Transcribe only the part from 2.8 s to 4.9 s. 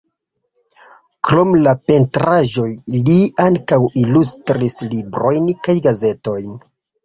li ankaŭ ilustris